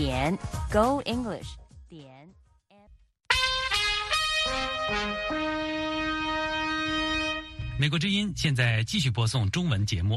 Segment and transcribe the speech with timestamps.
[0.00, 0.38] 点
[0.70, 1.48] Go English
[1.88, 2.06] 点。
[7.76, 10.16] 美国之音现在继续播送中文节目。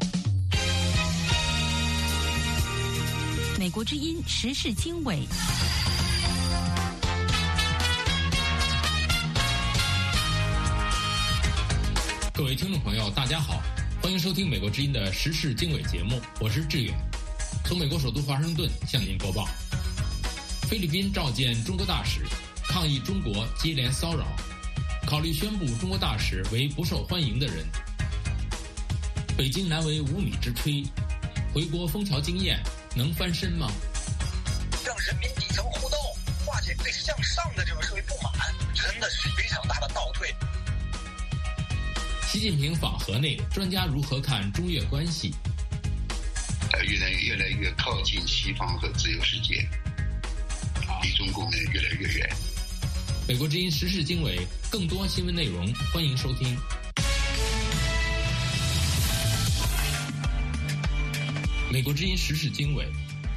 [3.57, 5.27] 美国之音时事经纬。
[12.31, 13.59] 各位听众朋友，大家好，
[13.99, 16.95] 欢迎收听美国之音的时事经纬节目，我是志远，
[17.65, 19.47] 从美国首都华盛顿向您播报。
[20.71, 22.21] 菲律宾召见中国大使，
[22.63, 24.25] 抗议中国接连骚扰，
[25.05, 27.65] 考虑宣布中国大使为不受欢迎的人。
[29.37, 30.87] 北京难为无米之炊，
[31.53, 32.57] 回国枫桥经验
[32.95, 33.69] 能翻身吗？
[34.85, 35.99] 让人民底层互动，
[36.45, 38.31] 化解对向上的这种社会不满，
[38.73, 40.33] 真的是非常大的倒退。
[42.29, 45.35] 习近平访河内，专家如何看中越关系？
[46.71, 49.67] 呃，越来越来越靠近西方和自由世界，
[51.01, 52.29] 离中共呢越来越远。
[53.27, 54.39] 美国之音时事经纬，
[54.69, 56.55] 更多新闻内容，欢迎收听。
[61.71, 62.85] 美国之音时事经纬，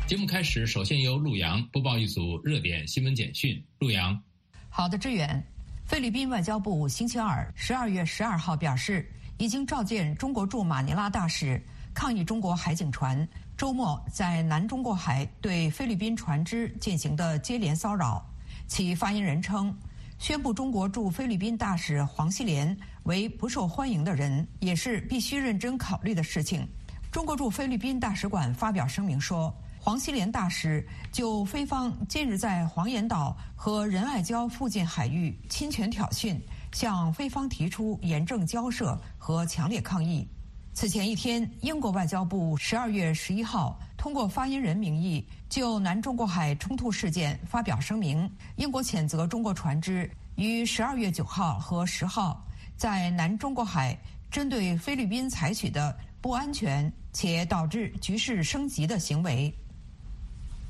[0.06, 3.62] 节目开始，首先由陆洋播报一组热点新闻简讯。
[3.78, 4.20] 陆洋，
[4.68, 5.42] 好的，志远。
[5.86, 11.62] 菲律宾外交部星期二十二月十二号表示，已经召见中国驻马尼拉大使，
[11.94, 13.28] 抗议中国海警船
[13.64, 18.22] 周末在南中国海对菲律宾船只进行的接连骚扰。
[18.66, 19.74] 其发言人称，
[20.18, 26.68] 宣布中国驻菲律宾大使黄锡莲为不受欢迎的人，也是必须认真考虑的事情。
[27.10, 29.50] 中国驻菲律宾大使馆发表声明说。
[29.80, 36.38] 黄锡莲大使就菲方近日在黄岩岛和仁爱礁附近海域侵权挑衅，
[36.72, 40.28] 向菲方提出严正交涉和强烈抗议。
[40.74, 48.28] 此前一天，英国外交部十二月十一号通过发言人名义就南中国海冲突事件发表声明。
[48.56, 52.44] 英国谴责中国船只于十二月九号和十号
[52.76, 53.96] 在南中国海
[54.32, 59.54] 针对菲律宾采取的不安全且导致局势升级的行为。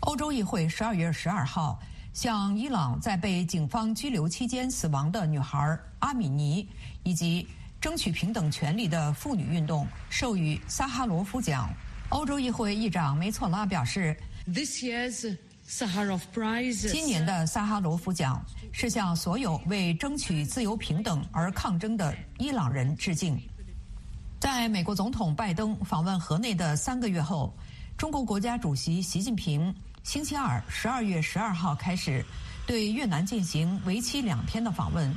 [0.00, 1.80] 欧洲议会十二月十二号
[2.12, 6.68] 向伊朗在被警方拘留期间死亡的女孩阿米尼
[7.04, 7.48] 以及
[7.84, 11.68] 争取平等权利的妇女运动授予萨哈罗夫奖。
[12.08, 15.38] 欧洲议会议长梅措拉表示 this year's a，
[16.88, 23.38] 今年的萨哈罗夫奖是向所有为争取自由平等而抗争的伊朗人致敬。
[24.40, 27.54] 在美国总统拜登访问河内的三个月后，
[27.98, 29.74] 中国国家主席习近平。
[30.04, 32.24] 星期二，十二月十二号开始，
[32.66, 35.14] 对越南进行为期两天的访问，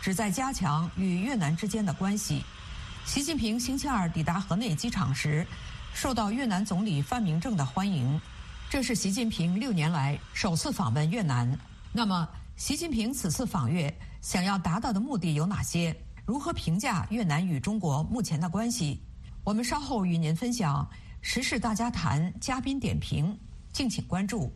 [0.00, 2.44] 旨在加强与越南之间的关系。
[3.04, 5.46] 习近平星期二抵达河内机场时，
[5.94, 8.20] 受到越南总理范明正的欢迎。
[8.70, 11.58] 这是习近平六年来首次访问越南。
[11.92, 15.96] 那么，习近平此次访越想要达到的目的有哪些？
[16.26, 19.00] 如何评价越南与中国目前的关系？
[19.42, 20.86] 我们稍后与您分享
[21.22, 23.36] 时事大家谈嘉宾点评。
[23.72, 24.52] 敬请关注。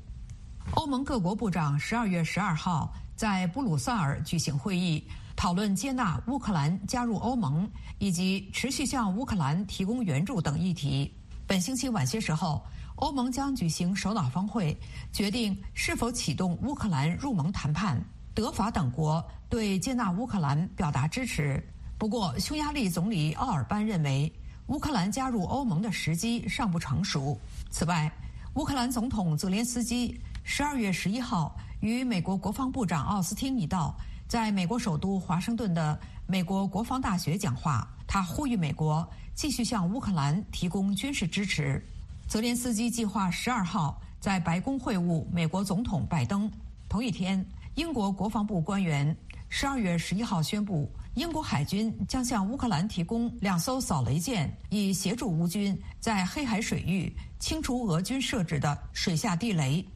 [0.73, 5.07] 欧盟各国部长十二月十二号在布鲁塞尔举行会议，
[5.43, 11.13] 讨论接纳乌克兰加入欧盟以及持续向乌克兰提供援助等议题。
[11.49, 12.65] 本星期晚些时候，
[12.95, 14.79] 欧盟将举行首脑峰会，
[15.13, 18.01] 决定是否启动乌克兰入盟谈判。
[18.33, 21.61] 德法等国对接纳乌克兰表达支持。
[21.99, 24.33] 不过，匈牙利总理奥尔班认为，
[24.69, 27.37] 乌克兰加入欧盟的时机尚不成熟。
[27.69, 28.09] 此外，
[28.55, 33.93] 乌克兰总统泽连斯基十二月十一号与美国国防部长奥斯汀一道，
[34.33, 37.87] 在美国首都华盛顿的美国国防大学讲话。
[38.07, 41.87] 他呼吁美国继续向乌克兰提供军事支持。
[42.27, 46.51] 泽连斯基计划十二号在白宫会晤美国总统拜登。
[46.89, 47.45] 同一天，
[47.75, 49.15] 英国国防部官员
[49.51, 57.15] 十二月十一号宣布，英国海军将向乌克兰提供两艘扫雷舰，以协助乌军在黑海水域。
[57.39, 59.87] 清除俄军设置的水下地雷。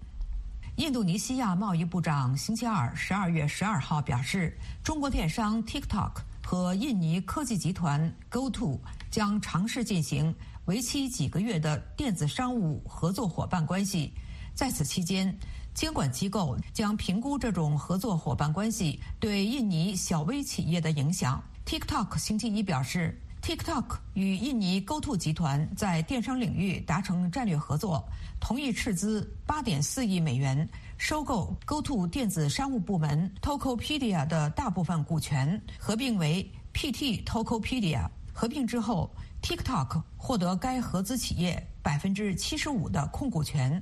[0.76, 4.54] 印度尼西亚贸易部长星期二十二月十二号表示，
[4.84, 6.12] 中国电商 TikTok
[6.44, 8.78] 和印尼科技集团 GoTo
[9.10, 10.34] 将尝试进行
[10.66, 14.12] 为期几个月的电子商务合作伙伴关系。
[14.54, 15.34] 在此期间，
[15.72, 21.42] 监管机构将评估这种合作伙伴关系对印尼小微企业的影响。
[21.64, 23.18] TikTok 星期一表示。
[23.46, 23.84] TikTok
[24.14, 28.04] 与印尼 GoTo 集团在电商领域达成战略合作，
[28.40, 38.04] 同意斥资8.4亿美元收购 GoTo 电子商务部门 Tokopedia 的大部分股权，合并为 PT Tokopedia。
[38.32, 43.80] 合并之后，TikTok 获得该合资企业75%的控股权。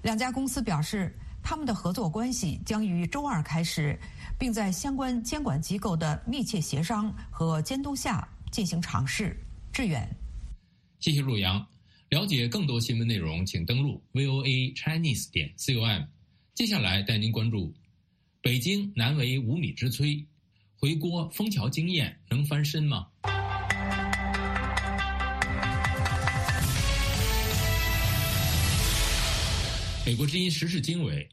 [0.00, 4.00] 两家公司表示，他们的合作关系将于周二开始，
[4.38, 9.36] 并在相关监管机构的密切协商和监督下进行尝试。
[9.72, 10.08] 志远，
[11.00, 11.66] 谢谢陆阳。
[12.10, 16.02] 了解更多新闻内容，请登录 voa chinese 点 com。
[16.54, 17.74] 接下来带您关注：
[18.42, 20.22] 北京难为无米之炊，
[20.76, 23.06] 回锅枫桥经验能翻身吗？
[30.04, 31.26] 美国之音时事经纬，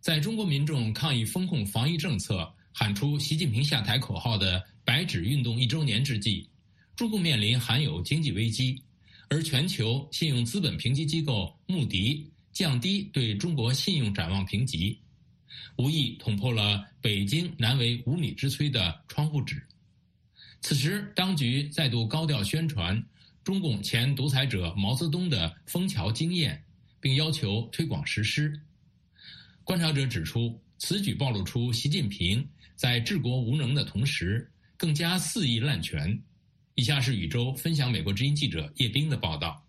[0.00, 6.50] 在中国民众抗议风控防疫政策、喊出“习近平下台”口号的“白纸运动”一周年之际，
[6.96, 8.82] 中共面临含有经济危机，
[9.28, 14.98] 而全球信用资本评级机构穆迪降低对中国信用展望评级，
[15.76, 19.62] 无意捅破了北京难为无米之炊的窗户纸。
[20.60, 23.00] 此时，当局再度高调宣传
[23.44, 26.62] 中共前独裁者毛泽东的枫桥经验。
[26.98, 28.60] 并要求推广实施。
[29.62, 32.44] 观察者指出，此举暴露出习近平
[32.74, 36.20] 在治国无能的同时，更加肆意滥权。
[36.76, 39.62] 以下是宇宙分享美国之音记者叶冰的报道。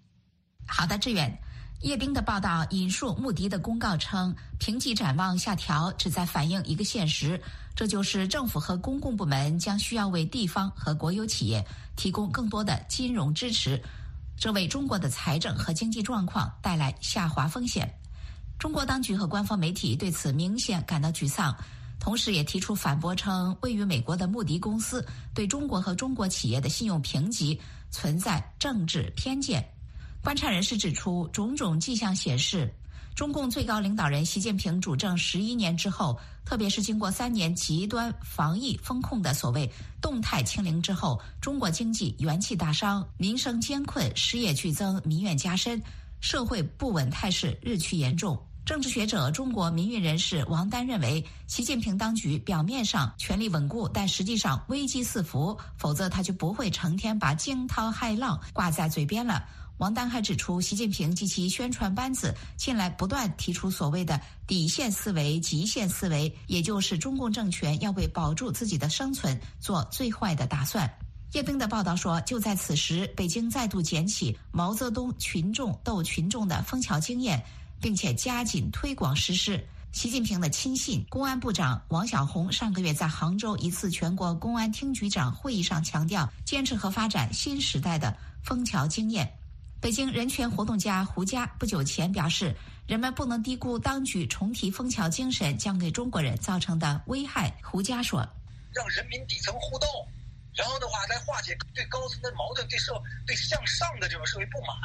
[0.66, 1.42] 好的，志远，
[1.82, 7.42] 叶冰的报道引述穆迪的公告称，评级展望下调旨在反映一个现实，
[7.74, 11.66] 这就是政府和公共部门将需要为地方和国有企业
[11.96, 13.82] 提供更多的金融支持。
[14.36, 17.90] 这为中国的财政和经济状况带来下滑风险。
[18.60, 21.56] 中国当局和官方媒体对此明显感到沮丧，
[22.00, 27.60] 同时也提出反驳称，位于美国的穆迪公司对中国和中国企业的信用评级
[27.92, 29.68] 存在政治偏见。
[30.24, 32.74] 观察人士指出，种种迹象显示。
[33.16, 39.68] 中共最高领导人习近平主政十一年之后，特别是经过三年极端防疫风控的所谓
[40.00, 45.82] 动态清零之后，中国经济元气大伤，民生艰困，失业剧增，民怨加深，
[46.20, 48.40] 社会不稳态势日趋严重。
[48.68, 59.42] 政治学者、中国民运人士王丹认为，习近平当局表面上权力稳固，但实际上危机四伏，否则他就不会成天把惊涛骇浪挂在嘴边了。
[59.78, 70.94] 王丹还指出，习近平及其宣传班子近来不断提出所谓的底线思维、极限思维，也就是中共政权要为保住自己的生存做最坏的打算。
[71.32, 77.42] 叶冰的报道说，就在此时，北京再度捡起毛泽东群众斗群众的枫桥经验，
[77.82, 79.66] 并且加紧推广实施。
[79.94, 89.32] 习近平的亲信、公安部长王小红上个月在杭州一次全国公安厅局长会议上强调，坚持和发展新时代的枫桥经验。
[89.80, 97.56] 北京人权活动家胡佳不久前表示，人们不能低估当局重提枫桥精神将给中国人造成的危害。
[97.64, 98.28] 胡佳说
[98.74, 99.88] ：“让人民底层互动，
[100.58, 104.76] 然后的话来化解对高层的矛盾，对社对向上的这种社会不满，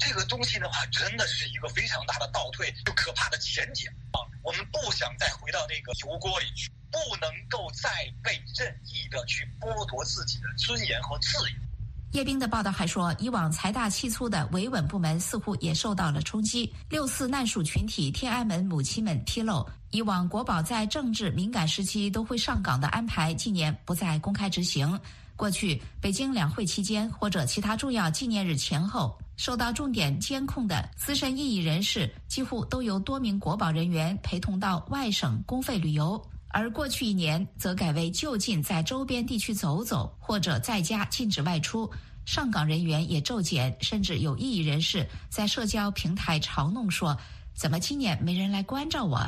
[0.00, 4.18] 这个东西的话，真的是一个非常大的倒退，就可怕的前景啊！
[4.42, 7.88] 我们不想再回到那个油锅里去，不能够再
[8.24, 11.56] 被任意的去剥夺自己的尊严和自由。”
[12.10, 16.72] 叶斌的报道还说，以往财大气粗的维稳部门似乎也受到了冲击。
[16.88, 24.98] 六四难属群体天安门母亲们披露，以往国宝在政治敏感时期都会上岗的安排，今年不再公开执行。
[25.36, 36.20] 过去北京两会期间或者其他重要纪念日前后，受到重点监控的资深异议人士，几乎都由多名国宝人员陪同到外省公费旅游。
[36.48, 41.88] 而过去一年则改为就近在周边地区走走，或者在家禁止外出。
[42.26, 47.16] 上岗人员也骤减，甚至有异议人士在社交平台嘲弄说
[47.54, 49.24] ：“怎么今年没人来关照我？”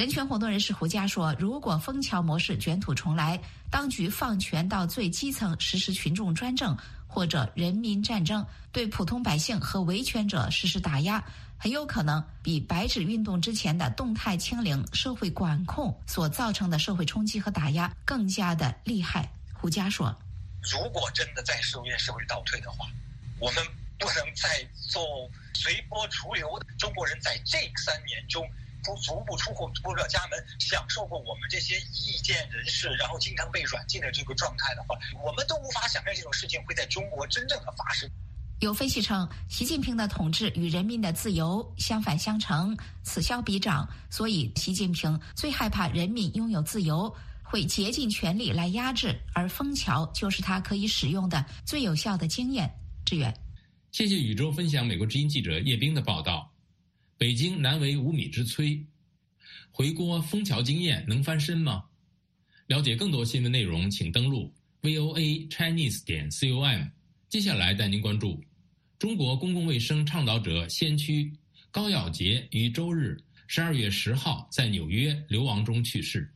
[0.00, 3.38] 人权活动人士胡佳说：“如果枫桥模式卷土重来，
[3.70, 6.74] 当局放权到最基层实施群众专政
[7.06, 8.42] 或者人民战争，
[8.72, 11.22] 对普通百姓和维权者实施打压。”
[11.58, 19.30] 很有可能比白纸运动之前的动态清零、社会管控所造成的社会冲击和打压更加的厉害。
[19.52, 20.16] 胡佳说
[20.72, 22.88] ：“如果真的在社会社会倒退的话，
[23.38, 23.62] 我们
[23.98, 25.02] 不能再做
[25.52, 28.42] 随波逐流的中国人，在这三年中
[28.82, 38.10] 逐逐步出户不出家门，享受过我们这些意见人士，然后经常被软禁的这个状态的话，我们都无法想象这种事情会在中国真正的发生。”
[38.60, 43.88] 有分析称，习近平的统治与人民的自由相反相成，此消彼长。
[44.10, 47.10] 所以，习近平最害怕人民拥有自由，
[47.42, 49.18] 会竭尽全力来压制。
[49.32, 52.70] 而枫桥就是他可以使用的最有效的经验。
[53.06, 53.34] 志远，
[53.92, 56.49] 谢谢宇宙分享美国之音记者叶冰的报道。
[57.20, 58.82] 北京难为无米之炊，
[59.70, 61.84] 回锅枫桥经验能翻身吗？
[62.66, 64.50] 了解更多新闻内容，请登录
[64.80, 66.64] voa chinese 点 com。
[67.28, 68.42] 接下来带您关注。
[68.98, 71.30] 中国公共卫生倡导者先驱、
[71.70, 76.26] 高耀杰于周日十二月十号在纽约流亡中去世。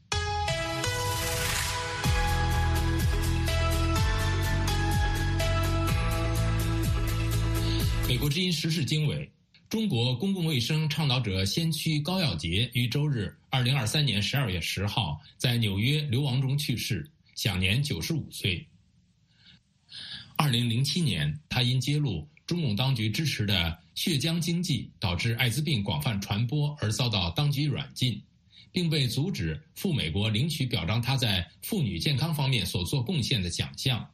[8.06, 9.32] 美国之音时事经纬：
[9.68, 18.64] 中国公共卫生倡导者先驱高耀杰于周日二零二三年十二月十号在纽约流亡中去世，享年九十五岁。
[20.36, 28.22] 二零零七年，他因揭露中共当局支持的血浆经济导致艾滋病广泛传播而遭到当局软禁，
[28.70, 34.08] 并被阻止赴美国领取表彰他在妇女健康方面所做贡献的奖项。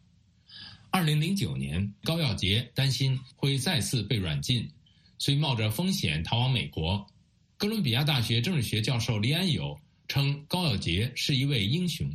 [0.90, 4.68] 二零零九年，高耀杰担心会再次被软禁，
[5.20, 7.06] 遂冒着风险逃往美国。
[7.58, 12.10] 哥伦比亚大学政治学教授黎安友称高耀杰是一位英雄。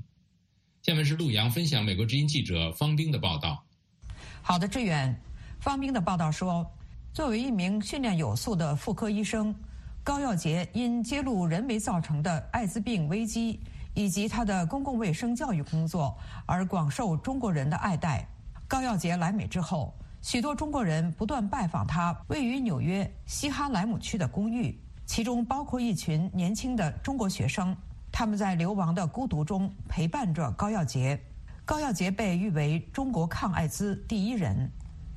[0.81, 3.63] 下面是陆洋分享美国之音记者方冰的报道。
[4.41, 5.15] 好的，志远。
[5.59, 6.65] 方斌的报道说，
[7.13, 9.53] 作为一名训练有素的妇科医生，
[10.03, 13.59] 高耀杰因揭露人为造成的艾滋病危机
[13.93, 18.27] 以及他的公共卫生教育工作而广受中国人的爱戴。
[18.67, 19.93] 高耀杰来美之后，
[20.25, 27.77] 许多中国人不断拜访他位于纽约西哈莱姆区的公寓，其中包括一群年轻的中国学生。
[28.11, 31.21] 他们在流亡的孤独中陪伴着高耀杰。
[31.63, 34.67] 高耀杰被誉为中国抗艾滋第一人。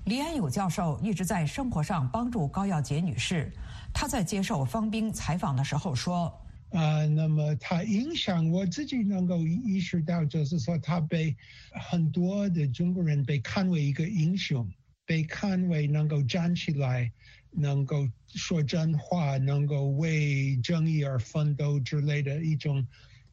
[0.04, 3.50] 李安友教授一直在生活上帮助高耀杰女士。
[3.94, 6.30] 他在接受方兵采访的时候说
[6.70, 11.34] ：“啊，那么他影响我自己能够意识到，就是说他被
[11.90, 14.68] 很多的中国人被看为一个英雄，
[15.08, 17.10] 被看为能够站起来，
[17.50, 22.86] 能够说真话，能够为正义而奋斗之类的一种。”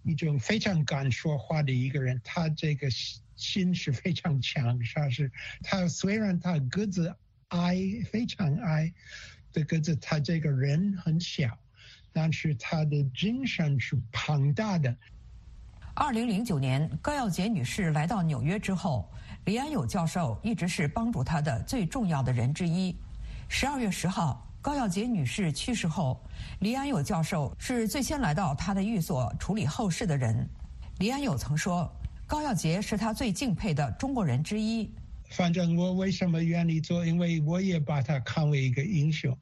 [0.08, 2.88] 一种非常敢说话的一个人，他这个
[3.36, 5.32] 心是非常强，他是
[5.64, 7.12] 他虽然他个子
[7.48, 7.76] 矮，
[8.12, 8.94] 非常矮
[9.52, 11.58] 的个子，他这个人很小，
[12.14, 14.96] 但是他的精神是庞大的。
[15.96, 19.12] 二零零九年，高耀洁女士来到纽约之后，
[19.46, 22.96] 李安友教授一直是帮助他的最重要的人之一。
[23.48, 24.42] 十二月十号。
[24.66, 26.20] 高耀洁女士去世后，
[26.62, 30.50] 李安友教授是最先来到她的寓所处理后事的人。
[30.98, 31.88] 李安友曾说
[32.26, 34.92] ：“高耀洁是他最敬佩的中国人之一。”
[35.30, 37.06] 反正我为什么愿意做？
[37.06, 39.38] 因为我也把他看为一个英雄，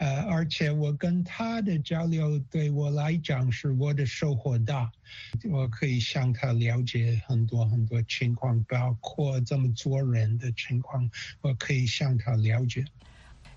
[0.00, 4.90] 呃，而且我跟他的交流对我来讲是我的收获大。
[5.50, 11.08] 我可以向他了解很多很多情况，包括怎么做人的情况，
[11.42, 12.82] 我可以向他了解。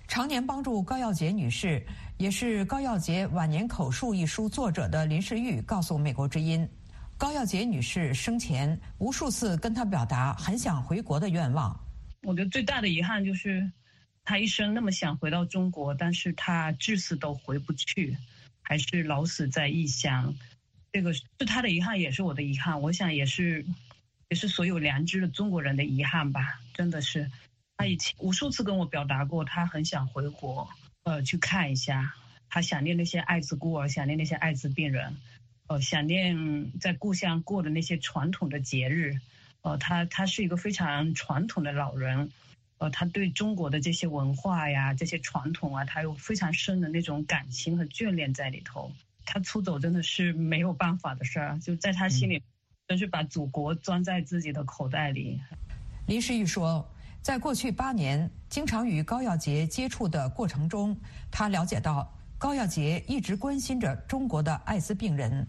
[0.06, 1.82] 常年帮助高耀洁女士，
[2.18, 6.68] 也是高耀洁晚年口述一书作者的林世玉告诉美国之音，
[7.16, 11.74] 高耀洁女士生前无数次跟她表达很想回国的愿望。
[12.22, 13.66] 我觉得最大的遗憾就是，
[14.24, 18.16] 他一生那么想回到中国，但是他至死都回不去，
[18.62, 20.34] 还是老死在异乡。
[20.92, 22.80] 这个是他的遗憾，也是我的遗憾。
[22.80, 23.64] 我想也是，
[24.28, 26.60] 也是所有良知的中国人的遗憾吧。
[26.72, 27.30] 真的是。
[27.76, 30.68] 他以前无数次跟我表达过，他很想回国，
[31.02, 32.14] 呃，去看一下，
[32.48, 35.16] 他想念那些艾滋孤儿，想念那些艾滋病人，
[35.66, 39.18] 呃，想念在故乡过的那些传统的节日，
[39.62, 42.30] 呃，他他是一个非常传统的老人，
[42.84, 48.92] 呃，他对中国的这些文化呀、这些传统啊，他有非常深的那种感情和眷恋在里头。
[49.24, 52.42] 他出走真的是没有办法的事儿，就在他心里，
[52.86, 55.40] 真是把祖国装在自己的口袋里。
[56.06, 56.86] 林诗玉说。
[57.22, 60.94] 在过去八年经常与高耀杰接触的过程中，
[61.30, 65.48] 他了解到高耀杰一直关心着中国的艾滋病人。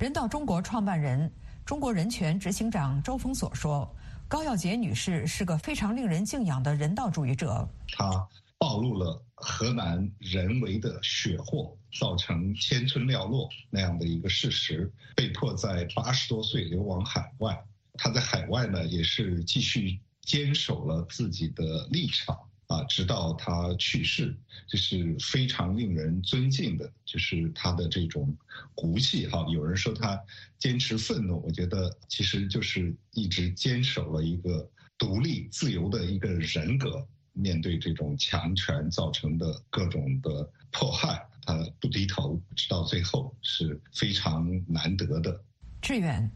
[0.00, 1.30] 人道中国创办人、
[1.64, 3.88] 中国人权执行长周峰所说
[4.28, 7.68] ：“高耀洁女士是个非常令人敬仰的人道主义者。
[7.92, 8.26] 她
[8.58, 17.64] 暴露了河南人为的血祸造成千村寥落那样的一个事实，被迫在八十多岁流亡海外。
[17.94, 22.36] 她在海外呢，也是继续。”坚守了自己的立场
[22.68, 28.36] 啊，直到他去世，这是非常令人尊敬的，就是他的这种
[28.74, 29.46] 骨气哈。
[29.48, 30.20] 有人说他
[30.58, 34.68] 坚持愤怒，我觉得其实就是一直坚守了一个
[34.98, 45.40] 独立自由的一个人格，面对这种强权造成的各种的迫害，他不低头，直到最后是非常难得的。
[45.80, 46.28] 志远，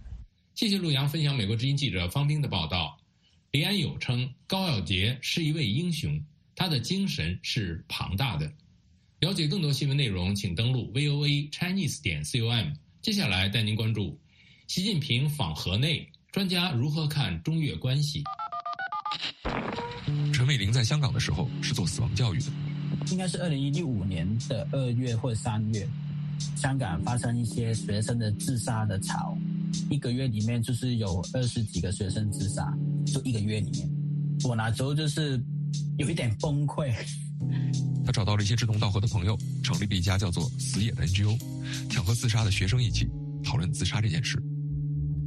[0.54, 2.99] 谢谢陆洋分享美国之音记者方冰的报道。
[3.52, 6.22] 李安友称高耀杰是一位英雄，
[6.54, 8.48] 他的精神是庞大的。
[9.18, 12.72] 了解更多新闻内容，请登录 VOA Chinese 点 com。
[13.02, 14.16] 接下来带您关注
[14.68, 18.22] 习近平访河内，专家如何看中越关系？
[20.32, 22.52] 陈伟霆在香港的时候是做死亡教育的，
[23.10, 25.88] 应该是二零一五年的二月或三月，
[26.54, 29.36] 香港发生一些学生的自杀的潮，
[29.90, 32.72] 一个月里面就是有二十几个学生自杀，
[33.06, 33.90] 就一个月里面，
[34.44, 35.42] 我那时候就是
[35.98, 36.92] 有一点崩溃。
[38.04, 41.38] 他找到了一些志同道合的朋友，成立了一家叫做“死野”的 NGO，
[41.90, 43.08] 想和自杀的学生一起
[43.44, 44.42] 讨论自杀这件事。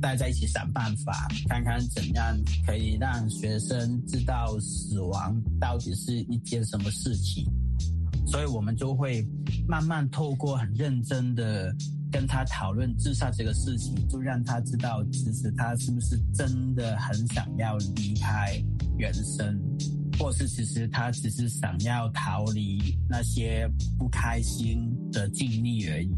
[0.01, 7.46] 大家一起想办法，看看怎样可以让学生知道死亡到底是一件什么事情。
[8.25, 9.25] 所以我们就会
[9.68, 11.74] 慢慢透过很认真的
[12.13, 18.63] 跟他讨论自杀这个事情，就让他知道，其实他是不是真的很想要离开
[18.98, 19.60] 人生。
[20.20, 22.79] 或是其实他只是想要逃离
[23.10, 23.67] 那些
[23.98, 26.12] 不开心的经历而已，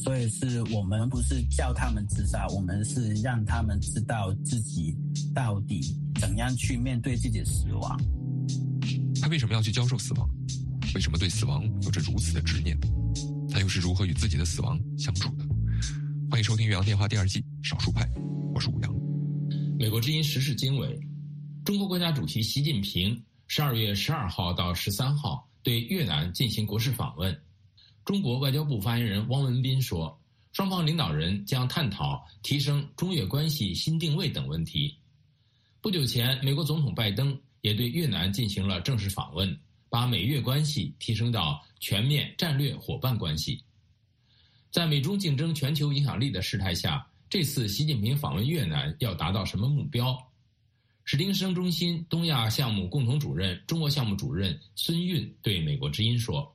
[0.00, 4.96] 所以是我们不是叫他们自杀，我们是让他们知道自己
[5.32, 7.96] 到底怎样去面对自己的死亡。
[9.22, 10.28] 他为什么要去教授死亡？
[10.96, 12.76] 为什么对死亡有着如此的执念？
[13.52, 15.44] 他又是如何与自己的死亡相处的？
[16.30, 18.02] 欢迎收听《岳阳电话》第二季《少数派》，
[18.54, 18.90] 我是吴阳。
[19.78, 20.98] 美国之音时事经纬。
[21.62, 27.38] 中国国家主席习近平十二月十二号到十三号对越南进行国事访问。
[28.06, 30.18] 中国外交部发言人汪文斌说，
[30.52, 34.96] 双方领导人将探讨提升中越关系新定位等问题。
[35.82, 39.54] 不久前，美国总统拜登也对越南进行了正式访问，
[39.90, 43.60] 把美越关系提升到全面战略伙伴关系。
[44.70, 50.16] 在美中竞争全球影响力的事态下，这次习近平访问越南要达到什么目标？
[51.02, 56.54] 史丁生中心东亚项目共同主任、中国项目主任孙运对美国之音说：“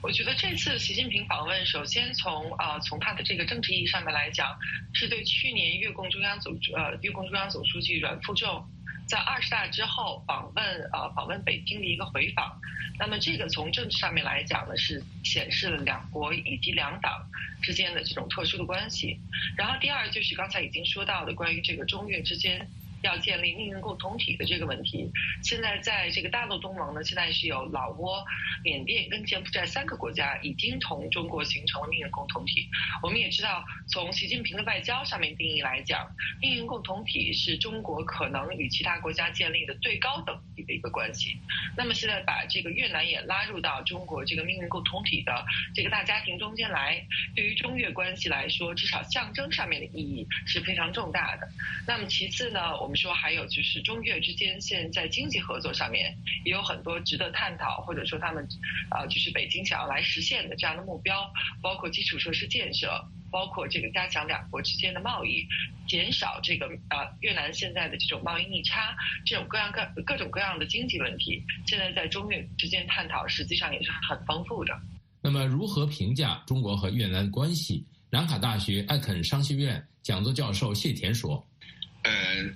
[0.00, 4.56] 我觉得这次习近平访问，首先从啊从他的这个政治意义上面来讲，
[4.94, 8.64] 是对去年越共中央总呃越共中央总书记阮富仲
[9.08, 12.60] 在二十大之后访问呃访问北京的一个回访。
[12.96, 17.28] 那么这个从政治上面来讲呢，是显示了两国以及两党
[17.60, 19.18] 之间的这种特殊的关系。
[19.56, 22.66] 然后第二就是刚才已经说到的关于这个中越之间。”
[23.02, 25.10] 要建立命运共同体的这个问题，
[25.42, 28.24] 现在在这个大陆东盟呢，现在是有老挝、
[28.64, 32.68] 缅甸跟柬埔寨三个国家已经同中国形成了命运共同体。
[33.02, 41.36] 我们也知道，从习近平的外交上面定义来讲，命运共同体是中国可能与其他国家建立的最高等级的一个关系。
[41.76, 47.00] 那么现在把这个越南也拉入到中国这个命运共同体的这个大家庭中间来，
[47.36, 51.48] 对于中越关系来说，至少象征上面的意义是非常重大的。
[51.86, 52.87] 那么其次呢，我。
[52.88, 58.42] 我们说还有就是中越之间现在经济合作上面也有很多值得探讨，或者说他们
[58.88, 62.88] 啊就是北京想要来实现的这样的目标，包括基础设施建设，
[63.30, 65.46] 包括这个加强两国之间的贸易，
[65.86, 68.96] 减少这个啊越南现在的这种贸易逆差，
[69.26, 74.74] 这种各样各各种各样的经济问题，现在在中越之间探讨实际上也是很丰富的。
[75.20, 77.84] 那么如何评价中国和越南关系？
[78.08, 81.46] 南卡大学艾肯商学院讲座教授谢田说。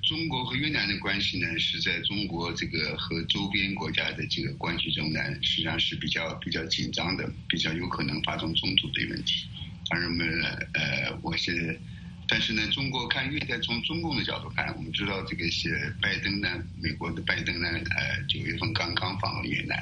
[0.02, 9.46] 中国和越南的关系呢，是在中国这个和周边国家的这个关系中呢，实际上是比较比较紧张的，比较有可能发生冲突的问题。
[9.88, 10.42] 当然，我们
[10.72, 11.80] 呃，我是。
[12.32, 16.48] 但是呢，中国看越南，从中共的角度看，我们知道这个是拜登呢，
[16.80, 19.78] 美国的拜登呢，呃，九月份刚刚访问越南，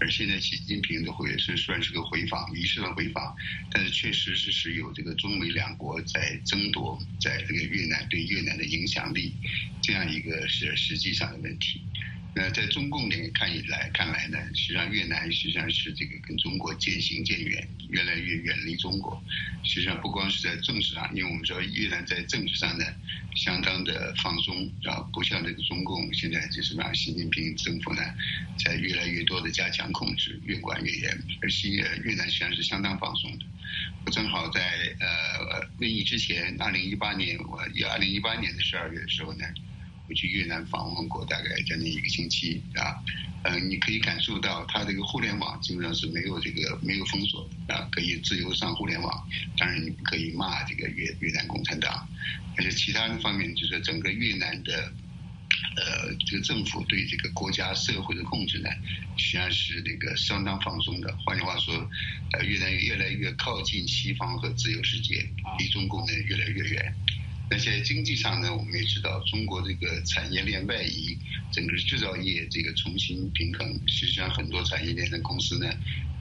[0.00, 3.34] 而现在习近平的回是算是个回访仪式的回访，
[3.72, 9.34] 但是确实是是有这个中美两国在争夺在这个越南对越南的影响力，
[9.82, 11.82] 这样一个是实际上的问题。
[12.32, 19.20] 那在中共里面看以来看来呢，实际上越南实际上是这个跟中国渐行渐远，越来越远离中国。
[19.64, 22.84] 实际上不光是在政治上，因为我们知道越南在政治上呢
[23.34, 28.00] 相当的放松，啊，不像这个中共现在就是让习近平政府呢
[28.64, 31.22] 在越来越多的加强控制，越管越严。
[31.42, 31.68] 而且
[32.04, 33.44] 越南实际上是相当放松的。
[34.06, 34.60] 我正好在
[35.00, 39.44] 呃瘟疫之前，二零一八年，我以二零一八年的十二月的时候呢。
[40.14, 42.96] 去越南访问过大概将近一个星期啊，
[43.44, 49.28] 嗯，你可以感受到它这个互联网基本上是没有这个没有封锁啊，可以自由上互联网。
[49.58, 52.08] 当然你不可以骂这个越越南共产党，
[52.56, 54.92] 而且其他的方面就是整个越南的
[55.76, 58.68] 呃这个政府对这个国家社会的控制呢，
[59.16, 61.16] 实际上是那个相当放松的。
[61.24, 61.74] 换句话说，
[62.32, 65.26] 呃，越南越来越靠近西方和自由世界，
[65.58, 66.94] 离中共呢越来越远。
[67.50, 71.18] 那在经济上呢，我们也知道，中国这个产业链外移，
[71.52, 75.68] 整个制造业这个重新平衡，实际上很多产业链的公司呢，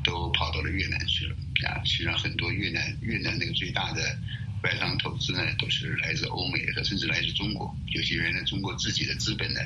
[0.03, 1.35] 都跑到了越南去了
[1.67, 1.83] 啊。
[1.85, 4.17] 实际上很多越南越南那个最大的
[4.63, 7.77] 外商投资呢，都是来自欧美和甚至来自中国。
[7.93, 9.59] 有些人呢，中国自己的资本呢，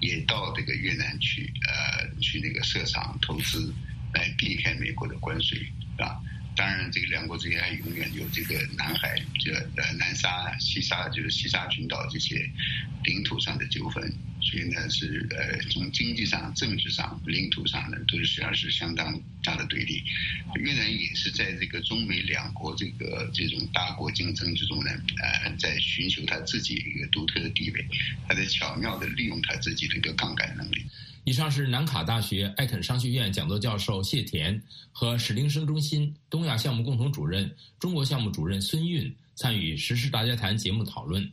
[0.00, 3.74] 也到这个越南去呃去那个设厂投资，
[4.14, 5.58] 来避开美国的关税，
[5.98, 6.22] 啊。
[6.56, 12.50] 当然，这个两国之间还永远有这个南海，这呃南沙、西沙，就是西沙群岛这些
[13.04, 20.02] 领土上的纠纷，所以呢是呃从经济上、政治上、领土上呢都是实际上是相当大的对立。
[20.56, 24.90] 越南也是在这个中美两国这个这种大国竞争之中呢，
[25.22, 27.86] 呃，在寻求他自己一个独特的地位，
[28.28, 30.84] 他在巧妙的利用他自己的一个杠杆能力。
[31.24, 41.30] 以上是南卡大学艾肯商学院讲座教授谢田和史林生中心东亚项目共同主任、中国项目主任孙运参与时事大家谈节目讨论。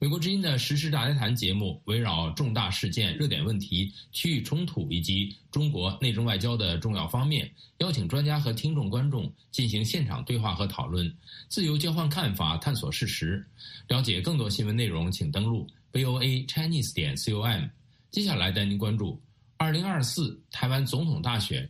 [0.00, 11.12] 美国之音的时事大家谈节目围绕重大事件、热点问题、区域冲突以及中国内政外交的重要方面，邀请专家和听众观众进行现场对话和讨论，
[11.48, 13.44] 自由交换看法，探索事实。
[13.88, 17.68] 了解更多新闻内容，请登录 VOA Chinese 点 com。
[18.10, 19.22] 接下来带您关注
[19.58, 21.68] 二零二四台湾总统大选，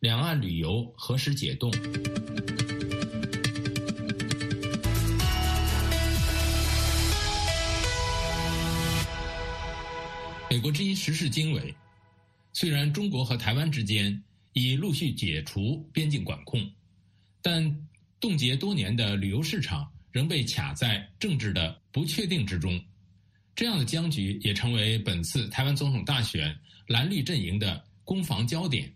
[0.00, 1.70] 两岸旅游何时解冻？
[10.50, 11.72] 美国之音时事经纬，
[12.52, 14.20] 虽然中国和台湾之间
[14.54, 16.68] 已陆续解除边境管控，
[17.40, 17.86] 但
[18.18, 22.82] 冻结多年的旅游市场仍被卡在政治的不确定之中。
[23.56, 26.54] 这样的僵局也成为本次台湾总统大选
[26.88, 28.92] 蓝绿阵营的攻防焦点。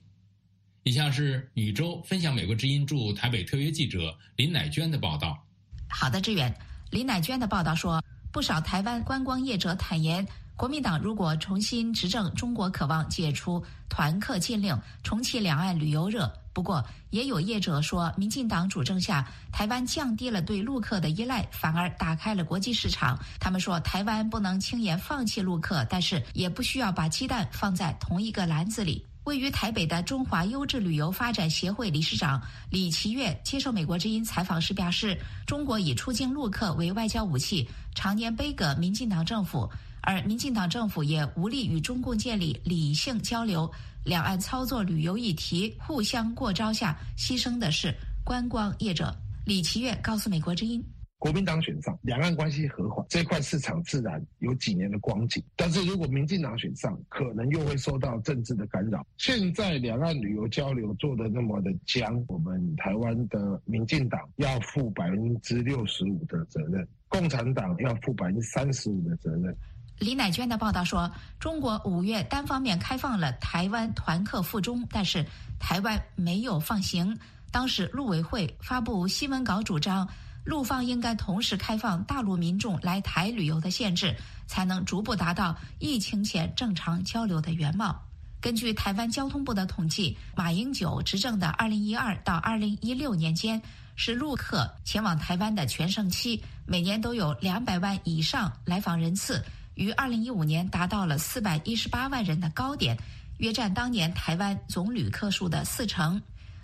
[0.83, 5.43] 以下是宇宙分享美国之音驻台北特约记者林乃娟的报道。
[5.89, 6.55] 好的，志远，
[6.91, 10.27] 林乃娟的报道说，不少台湾观光业者坦言。
[10.57, 16.31] 国民党如果重新执政，中国渴望解除团客禁令，重启两岸旅游热。
[16.53, 23.19] 不过，也有业者说，民进党主政下，台湾降低了对陆客的依赖，反而打开了国际市场。
[23.39, 29.07] 他们说，台湾不能轻言放弃陆客，但是也不需要把鸡蛋放在同一个篮子里。
[29.25, 39.71] 位于台北的中华优质旅游发展协会理事长李奇月接受美国之音采访时表示，中国以出境陆客为外交武器，常年背戈民进党政府。
[40.03, 43.71] 而民进党政府也无力与中共建立理性交流，
[44.03, 49.15] 两岸操作旅游议题互相过招下，牺牲的是观光业者。
[49.45, 50.83] 李奇月告诉美国之音
[51.21, 55.41] ：“国民党选上，两岸关系和缓，这块市场自然有几年的光景。
[55.55, 59.07] 但是如果民进党选上，可能又会受到政治的干扰。
[59.19, 69.55] 现在两岸旅游交流做的那么的僵，我们台湾的民进党要负百分之六十五的责任，共产党要负百分之三十五的责任。”
[70.01, 75.23] 李乃娟的报道说，中国五月单方面开放了台湾团客赴中，但是
[75.59, 77.15] 台湾没有放行。
[77.53, 80.09] 当时陆委会发布新闻稿，主张
[80.45, 88.03] 陆方应该同时开放大陆民众来台旅游的限制，才能逐步达到疫情前正常交流的原貌。
[88.41, 93.61] 根据台湾交通部的统计，马英九执政的二零一二到二零一六年间，
[93.97, 99.45] 是陆客前往台湾的全盛期，每年都有两百万以上来访人次。
[99.75, 102.97] 于二零一五年达到了四百一十八万人的高点，
[103.39, 106.21] 约占当年台湾总旅客数的四成。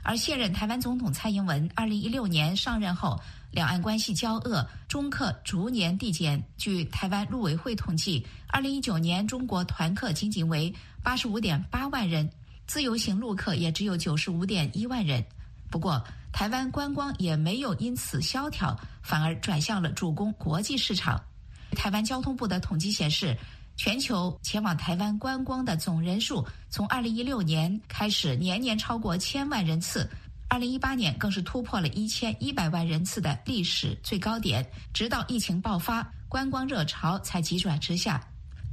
[0.07, 6.41] 而现任台湾总统蔡英文二零一六年上任后，两岸关系交恶，中客逐年递减。
[6.57, 12.31] 据台湾陆委会统计，二零一九年中国团客仅仅为八十五点八万人，
[12.69, 15.25] 自由行陆客也只有九十五点一万人。
[15.73, 16.01] 不过，
[16.33, 21.21] 台湾观光也没有因此萧条，反而转向了主攻国际市场。
[21.73, 23.37] 台湾交通部的统计显示，
[23.77, 30.09] 全球前往台湾观光的总人数从2016年开始年年超过千万人次
[30.49, 34.67] ，2018年更是突破了一千一百万人次的历史最高点。
[34.95, 38.21] 直到疫情爆发，观光热潮才急转直下。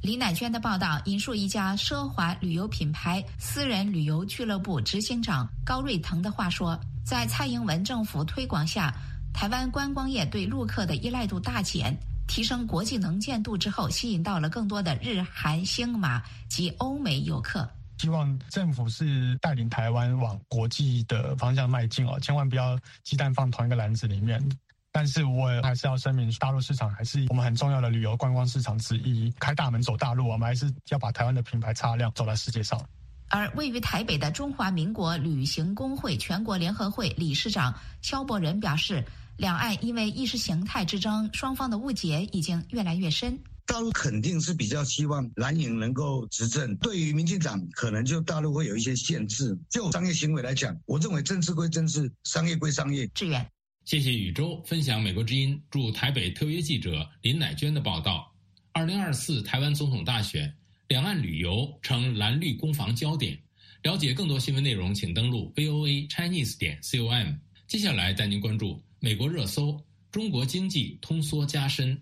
[0.01, 8.93] 李乃娟的报道引述一家奢华旅游品牌私人旅游俱乐部执行长高瑞腾的话说：“在蔡英文政府推广下，
[9.33, 11.97] 台湾观光业对陆客的依赖度大减。”
[12.33, 16.19] 提升国际能见度之后，吸引到了更多的日韩星马
[16.49, 17.69] 及欧美游客。
[17.99, 24.43] 希望政府是带领台湾往国际的方向迈进哦，千万不要鸡蛋放同一个篮子里面。
[24.91, 29.31] 但是我还是要声明，大陆市场还是我们很重要的旅游观光市场之一。
[29.37, 32.83] 开大门走大陆，我们还是要把台湾的品牌擦亮，走在世界上。
[33.29, 39.05] 而位于台北的中华民国旅行工会全国联合会理事长肖伯仁表示。
[39.37, 43.39] 两岸因为意识形态之争，双方的误解已经越来越深。
[43.65, 49.57] 大陆肯定是比较希望蓝营能够执政，对于民进党，可能就大陆会有一些限制。
[49.69, 53.07] 就商业行为来讲，我认为政治归政治，商业归商业。
[53.07, 53.49] 志远，
[53.85, 58.31] 谢谢宇宙分享美国之音驻台北特约记者林乃娟的报道。
[58.73, 60.53] 二零二四台湾总统大选，
[60.89, 63.39] 两岸旅游成蓝绿攻防焦点。
[63.83, 67.33] 了解更多新闻内容，请登录 voa chinese 点 com。
[67.65, 69.77] 接下来带您关注美国热搜：
[70.13, 72.01] 中国经济通缩加深。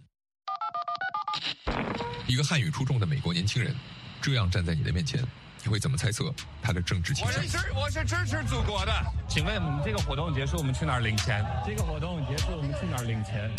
[2.27, 3.75] 一个汉语出众的美国年轻人，
[4.21, 5.19] 这样站在你的面前，
[5.63, 7.41] 你会怎么猜测他的政治倾向？
[7.41, 8.93] 我是我是支持祖国的。
[9.27, 11.43] 请问我们这个活动结束，我们去哪儿领钱？
[11.65, 13.51] 这个活动结束，我们去哪儿领钱？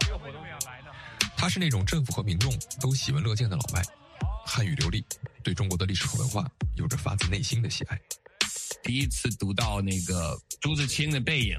[0.00, 0.90] 这个活动要来的？
[1.36, 3.82] 他是那种政府和民众都喜闻乐见的老外，
[4.46, 5.04] 汉语流利，
[5.42, 8.00] 对中国的历史和文化有着发自内心的喜爱。
[8.82, 11.58] 第一次读到那个朱自清的《背影》，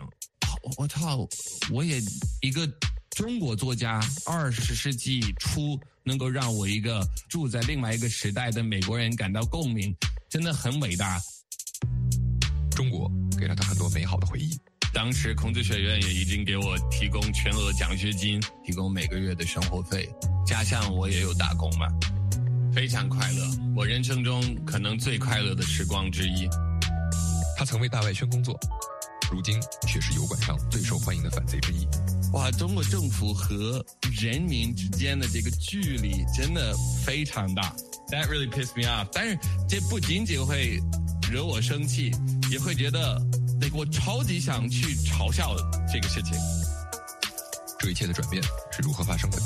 [0.77, 1.27] 我操！
[1.71, 2.01] 我也
[2.41, 2.67] 一个
[3.11, 9.95] 中国作家，二十世纪初能够让我一个住在另外一个时代的美国人感到共鸣，
[10.27, 11.21] 真的很伟大。
[12.71, 14.57] 中国给了他很多美好的回忆。
[14.91, 20.09] 当时孔子学院也已经给我提供全额奖学金，提供每个月的生活费，
[20.45, 21.87] 加上我也有打工嘛，
[22.73, 23.47] 非常快乐。
[23.75, 26.47] 我人生中可能最快乐的时光之一。
[27.57, 28.57] 他曾为大外宣工作，
[29.31, 31.87] 如今却是油管上最受欢迎的反贼之一。
[32.33, 33.83] 哇，中国政府和
[34.19, 37.75] 人民之间的这个距离真的非常大
[38.09, 39.07] ，That really pissed me off。
[39.13, 40.79] 但是这不仅仅会
[41.31, 42.11] 惹我生气，
[42.51, 43.21] 也会觉得
[43.59, 45.55] 那我超级想去嘲笑
[45.91, 46.33] 这个事情。
[47.79, 49.37] 这一切的转变是如何发生的？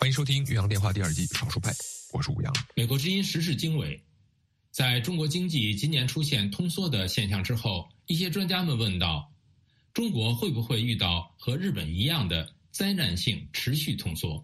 [0.00, 1.72] 欢迎收听《岳阳电话》第二季少数派，
[2.12, 2.52] 我是吴阳。
[2.74, 4.00] 美国之音时事经纬。
[4.78, 9.28] 在中国经济今年出现通缩的现象之后，一些专家们问道：
[9.92, 14.40] 中国会不会遇到和日本一样的灾难性持续通缩？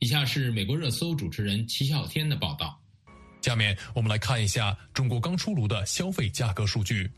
[0.00, 2.76] 以下是美国热搜主持人齐笑天的报道。
[3.42, 7.04] 下面我们来看一下中国刚出炉的消费价格数据。《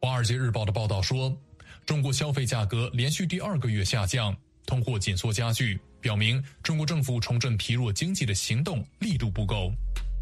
[0.00, 1.36] 华尔街日报》的报道说，
[1.84, 4.32] 中国消费价格连续第二个月下降，
[4.64, 9.72] 通货紧缩加剧，表明中国政府重振疲弱经济的行动力度不够。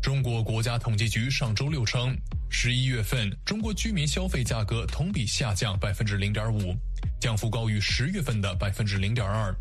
[0.00, 2.16] 中国国家统计局上周六称，
[2.48, 6.74] 十一月份中国居民消费价格同比下降百分之零点五，
[7.20, 9.54] 降幅高于十月份的百分之零点二。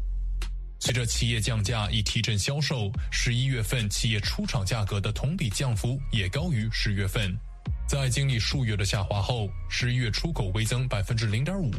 [0.80, 7.38] 随着企业降价以提振销售，十一月份企业出厂价格的同比降幅也高于十月份。
[7.86, 11.70] 在经历数月的下滑后，十一月出口微增百分之零点五，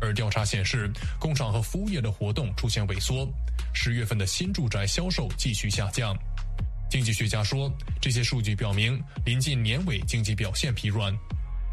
[0.00, 3.28] 而调查显示，工厂和服务业的活动出现萎缩。
[3.72, 6.16] 十月份的新住宅销售继续下降。
[6.90, 7.70] 经济学家说，
[8.00, 11.16] 这些数据表明，临近年尾经济表现疲软。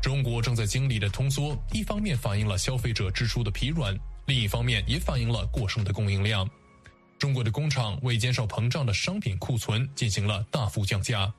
[0.01, 3.97] 中国正在经历的通缩，一方面反映了消费者支出的疲软，
[4.28, 6.47] 另一方面也反映了过剩的供应量。
[7.17, 11.34] 中国的工厂为减少膨胀的商品库存，进行了大幅降价。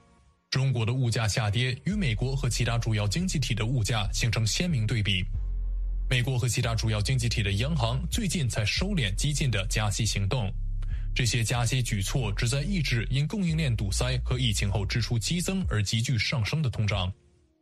[0.50, 5.22] 中国的物价下跌与美国和其他主要经济体的物价形成鲜明对比。
[6.08, 10.50] 美国和其他主要经济体的央行最近才收敛激进的加息行动。
[11.16, 17.10] 这些加息举措旨在抑制因供应链堵塞和疫情后支出激增而急剧上升的通胀。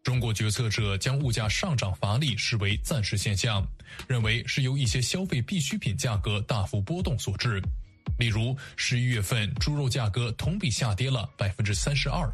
[0.02, 3.64] 中国决策者将物价上涨乏力视为暂时现象，
[4.08, 7.62] 认为是由一些消费必需品价格大幅波动所致。
[8.18, 12.28] 例如，十一月份猪肉价格同比下跌了百分之三十二。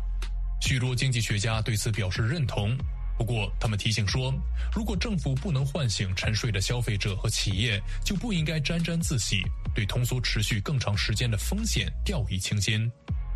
[0.63, 2.75] 许多经济学家对此表示认同。
[3.21, 4.33] 不过，他们提醒说，
[4.73, 9.43] 如果政府不能唤醒沉睡的消费者和企业，就不应该沾沾自喜，
[9.75, 12.91] 对通缩持续更长时间的风险掉以轻心。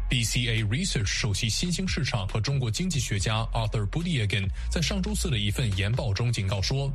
[0.08, 6.90] BCA Research 首席新兴市场和中国经济学家 Arthur Budiagan 在上周四的一份研报中警告说，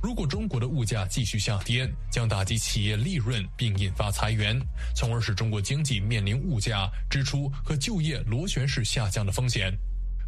[0.00, 4.56] 如果中国的物价继续下跌，将打击企业利润并引发裁员，
[4.94, 9.76] 从而使中国经济面临物价、支出和就业螺旋式下降的风险。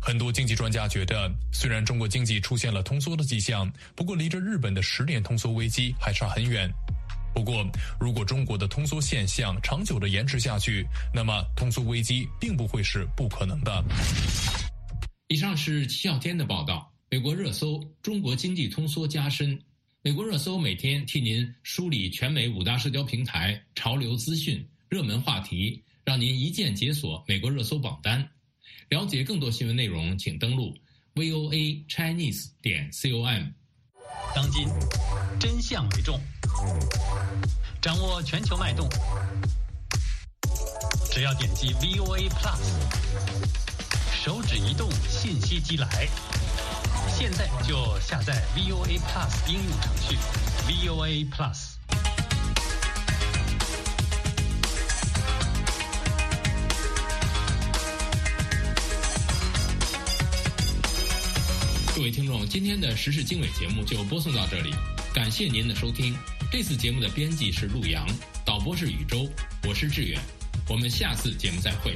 [0.03, 6.69] 很多经济专家觉得，虽然中国经济出现了通缩的迹象，不过离着日本的十年通缩危机还差很远。
[7.33, 7.65] 不过，
[8.01, 10.85] 如果中国的通缩现象长久的延迟下去，
[11.15, 13.83] 那么通缩危机并不会是不可能的。
[15.29, 16.93] 以上是齐笑天的报道。
[17.09, 19.59] 美国热搜：中国经济通缩加深。
[20.03, 28.29] 美国热搜每天替您梳理全美五大社交平台潮流资讯、热门话题，让您一键解锁美国热搜榜单。
[28.93, 30.75] 了解更多新闻内容，请登录
[31.15, 33.43] voa chinese 点 com。
[34.35, 34.69] 当今
[35.41, 36.21] 真相为重，
[37.81, 38.87] 掌握全球脉动，
[41.11, 42.61] 只要点击 voa plus，
[44.13, 46.07] 手指一动，信息即来。
[47.09, 50.19] 现在就下载 voa plus 应用程序
[50.69, 51.72] ，voa plus。
[61.95, 64.71] 各位听众，今天的时事经纬节目就播送到这里，
[65.13, 66.17] 感谢您的收听。
[66.51, 68.07] 这次节目的编辑是陆阳，
[68.47, 69.29] 导播是宇宙，
[69.69, 70.19] 我是志远，
[70.71, 71.95] 我们下次节目再会。